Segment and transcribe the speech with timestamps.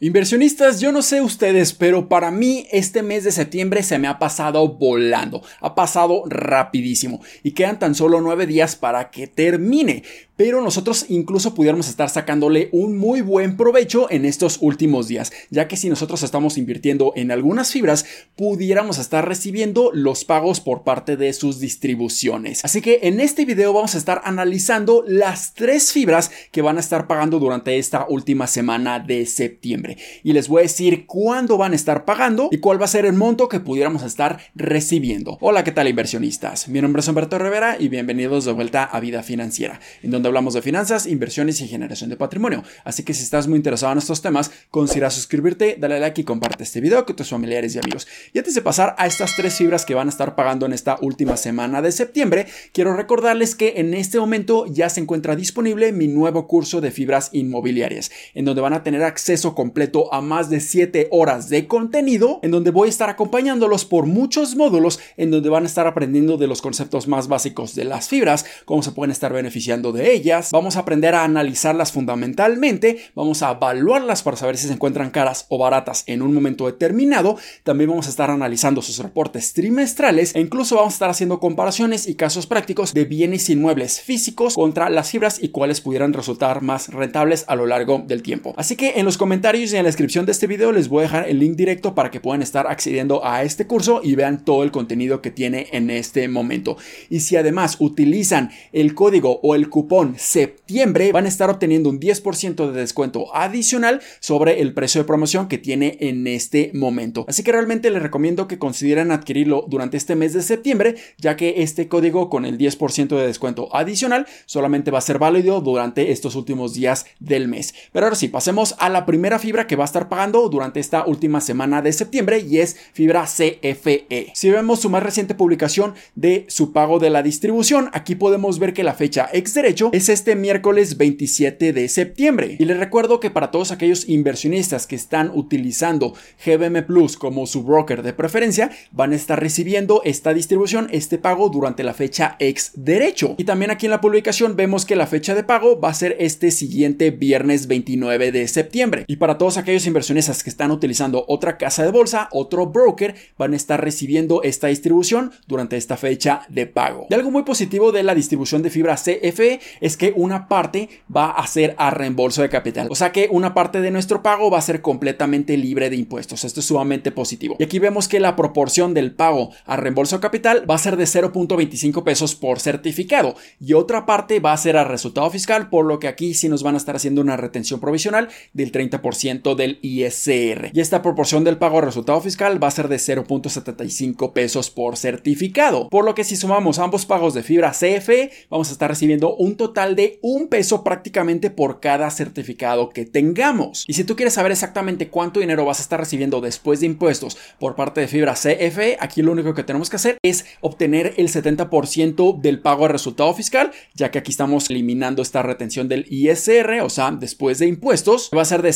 [0.00, 4.18] Inversionistas, yo no sé ustedes, pero para mí este mes de septiembre se me ha
[4.18, 10.02] pasado volando, ha pasado rapidísimo y quedan tan solo nueve días para que termine
[10.36, 15.68] pero nosotros incluso pudiéramos estar sacándole un muy buen provecho en estos últimos días, ya
[15.68, 18.04] que si nosotros estamos invirtiendo en algunas fibras,
[18.36, 22.64] pudiéramos estar recibiendo los pagos por parte de sus distribuciones.
[22.64, 26.80] Así que en este video vamos a estar analizando las tres fibras que van a
[26.80, 29.83] estar pagando durante esta última semana de septiembre.
[30.22, 33.04] Y les voy a decir cuándo van a estar pagando y cuál va a ser
[33.04, 35.38] el monto que pudiéramos estar recibiendo.
[35.40, 36.68] Hola, ¿qué tal inversionistas?
[36.68, 40.54] Mi nombre es Humberto Rivera y bienvenidos de vuelta a Vida Financiera, en donde hablamos
[40.54, 42.62] de finanzas, inversiones y generación de patrimonio.
[42.84, 46.64] Así que si estás muy interesado en estos temas, considera suscribirte, dale like y comparte
[46.64, 48.06] este video con tus familiares y amigos.
[48.32, 50.96] Y antes de pasar a estas tres fibras que van a estar pagando en esta
[51.00, 56.08] última semana de septiembre, quiero recordarles que en este momento ya se encuentra disponible mi
[56.08, 59.73] nuevo curso de fibras inmobiliarias, en donde van a tener acceso completo
[60.12, 64.54] a más de 7 horas de contenido, en donde voy a estar acompañándolos por muchos
[64.54, 68.46] módulos, en donde van a estar aprendiendo de los conceptos más básicos de las fibras,
[68.64, 73.50] cómo se pueden estar beneficiando de ellas, vamos a aprender a analizarlas fundamentalmente, vamos a
[73.50, 78.06] evaluarlas para saber si se encuentran caras o baratas en un momento determinado, también vamos
[78.06, 82.46] a estar analizando sus reportes trimestrales e incluso vamos a estar haciendo comparaciones y casos
[82.46, 87.56] prácticos de bienes inmuebles físicos contra las fibras y cuáles pudieran resultar más rentables a
[87.56, 88.54] lo largo del tiempo.
[88.56, 91.02] Así que en los comentarios y en la descripción de este video les voy a
[91.02, 94.62] dejar el link directo para que puedan estar accediendo a este curso y vean todo
[94.62, 96.76] el contenido que tiene en este momento.
[97.08, 101.98] Y si además utilizan el código o el cupón septiembre van a estar obteniendo un
[101.98, 107.24] 10% de descuento adicional sobre el precio de promoción que tiene en este momento.
[107.26, 111.62] Así que realmente les recomiendo que consideren adquirirlo durante este mes de septiembre, ya que
[111.62, 116.34] este código con el 10% de descuento adicional solamente va a ser válido durante estos
[116.34, 117.74] últimos días del mes.
[117.92, 121.06] Pero ahora sí, pasemos a la primera fibra que va a estar pagando durante esta
[121.06, 124.32] última semana de septiembre y es fibra CFE.
[124.34, 128.74] Si vemos su más reciente publicación de su pago de la distribución, aquí podemos ver
[128.74, 132.56] que la fecha ex derecho es este miércoles 27 de septiembre.
[132.58, 136.14] Y les recuerdo que para todos aquellos inversionistas que están utilizando
[136.44, 141.48] GBM Plus como su broker de preferencia, van a estar recibiendo esta distribución, este pago
[141.48, 143.34] durante la fecha ex derecho.
[143.38, 146.16] Y también aquí en la publicación vemos que la fecha de pago va a ser
[146.18, 149.04] este siguiente viernes 29 de septiembre.
[149.06, 153.52] Y para todos aquellos inversionistas que están utilizando otra casa de bolsa, otro broker, van
[153.52, 157.06] a estar recibiendo esta distribución durante esta fecha de pago.
[157.10, 161.30] Y algo muy positivo de la distribución de fibra CFE es que una parte va
[161.30, 162.88] a ser a reembolso de capital.
[162.90, 166.44] O sea que una parte de nuestro pago va a ser completamente libre de impuestos.
[166.44, 167.56] Esto es sumamente positivo.
[167.58, 170.96] Y aquí vemos que la proporción del pago a reembolso de capital va a ser
[170.96, 175.84] de 0.25 pesos por certificado y otra parte va a ser a resultado fiscal, por
[175.84, 179.78] lo que aquí sí nos van a estar haciendo una retención provisional del 30% del
[179.82, 180.70] ISR.
[180.72, 184.96] Y esta proporción del pago a resultado fiscal va a ser de 0.75 pesos por
[184.96, 185.88] certificado.
[185.88, 189.56] Por lo que si sumamos ambos pagos de fibra CFE, vamos a estar recibiendo un
[189.56, 193.84] total de un peso prácticamente por cada certificado que tengamos.
[193.86, 197.36] Y si tú quieres saber exactamente cuánto dinero vas a estar recibiendo después de impuestos
[197.58, 201.28] por parte de Fibra CFE, aquí lo único que tenemos que hacer es obtener el
[201.28, 206.80] 70% del pago de resultado fiscal, ya que aquí estamos eliminando esta retención del ISR,
[206.82, 208.72] o sea, después de impuestos, va a ser de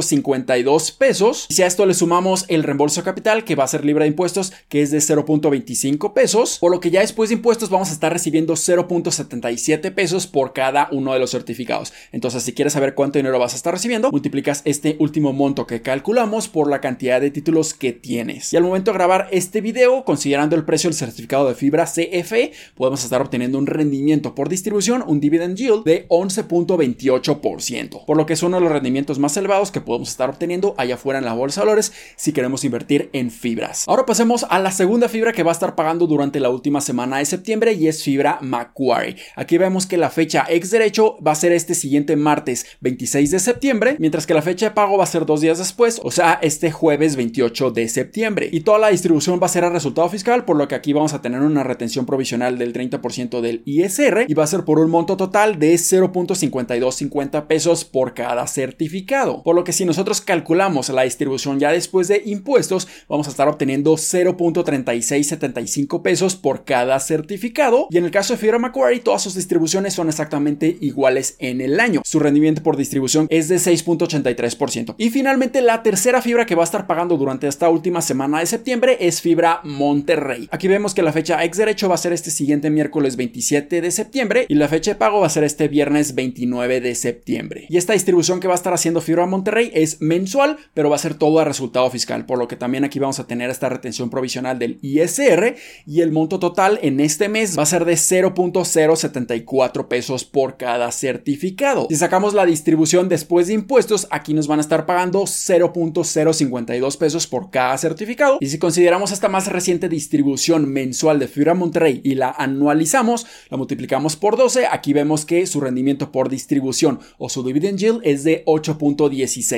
[0.00, 1.46] 0.52 pesos.
[1.48, 4.08] Y si a esto le sumamos el reembolso capital, que va a ser libre de
[4.08, 7.92] impuestos, que es de 0.25 pesos, por lo que ya después de impuestos vamos a
[7.92, 11.92] estar recibiendo 0.77 pesos por cada uno de los certificados.
[12.12, 15.82] Entonces, si quieres saber cuánto dinero vas a estar recibiendo, multiplicas este último monto que
[15.82, 18.52] calculamos por la cantidad de títulos que tienes.
[18.52, 22.52] Y al momento de grabar este video, considerando el precio del certificado de fibra CFE,
[22.74, 28.34] podemos estar obteniendo un rendimiento por distribución, un dividend yield de 11.28%, por lo que
[28.34, 31.32] es uno de los rendimientos más elevados que podemos estar obteniendo allá afuera en la
[31.32, 33.88] bolsa de valores si queremos invertir en fibras.
[33.88, 37.18] Ahora pasemos a la segunda fibra que va a estar pagando durante la última semana
[37.18, 39.16] de septiembre y es fibra Macquarie.
[39.34, 43.40] Aquí vemos que la fecha ex derecho va a ser este siguiente martes 26 de
[43.40, 46.38] septiembre, mientras que la fecha de pago va a ser dos días después, o sea,
[46.40, 48.48] este jueves 28 de septiembre.
[48.52, 51.14] Y toda la distribución va a ser a resultado fiscal, por lo que aquí vamos
[51.14, 54.88] a tener una retención provisional del 30% del ISR y va a ser por un
[54.88, 59.42] monto total de 0.5250 pesos por cada certificado.
[59.42, 63.48] Por lo que si nosotros calculamos la distribución ya después de impuestos, vamos a estar
[63.48, 67.88] obteniendo 0.3675 pesos por cada certificado.
[67.90, 71.80] Y en el caso de Fibra Macquarie, todas sus distribuciones son exactamente iguales en el
[71.80, 72.02] año.
[72.04, 74.94] Su rendimiento por distribución es de 6.83%.
[74.98, 78.46] Y finalmente la tercera fibra que va a estar pagando durante esta última semana de
[78.46, 80.48] septiembre es fibra Monterrey.
[80.50, 83.90] Aquí vemos que la fecha ex derecho va a ser este siguiente miércoles 27 de
[83.90, 87.66] septiembre y la fecha de pago va a ser este viernes 29 de septiembre.
[87.68, 91.00] Y esta distribución que va a estar haciendo fibra Monterrey Es mensual, pero va a
[91.00, 94.08] ser todo a resultado fiscal, por lo que también aquí vamos a tener esta retención
[94.08, 99.88] provisional del ISR y el monto total en este mes va a ser de 0.074
[99.88, 101.86] pesos por cada certificado.
[101.90, 107.26] Si sacamos la distribución después de impuestos, aquí nos van a estar pagando 0.052 pesos
[107.26, 108.38] por cada certificado.
[108.40, 113.56] Y si consideramos esta más reciente distribución mensual de Fibra Monterrey y la anualizamos, la
[113.56, 118.24] multiplicamos por 12, aquí vemos que su rendimiento por distribución o su dividend yield es
[118.24, 119.49] de 8.16%.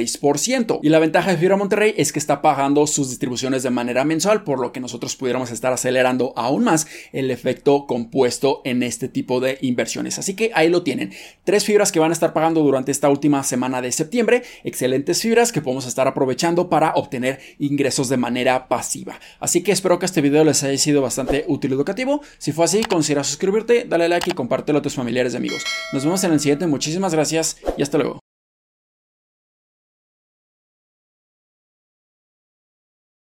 [0.82, 4.44] Y la ventaja de Fibra Monterrey es que está pagando sus distribuciones de manera mensual,
[4.44, 9.40] por lo que nosotros pudiéramos estar acelerando aún más el efecto compuesto en este tipo
[9.40, 10.18] de inversiones.
[10.18, 11.12] Así que ahí lo tienen.
[11.44, 14.42] Tres fibras que van a estar pagando durante esta última semana de septiembre.
[14.64, 19.18] Excelentes fibras que podemos estar aprovechando para obtener ingresos de manera pasiva.
[19.40, 22.22] Así que espero que este video les haya sido bastante útil y educativo.
[22.38, 25.64] Si fue así, considera suscribirte, dale like y compártelo a tus familiares y amigos.
[25.92, 26.66] Nos vemos en el siguiente.
[26.66, 28.21] Muchísimas gracias y hasta luego.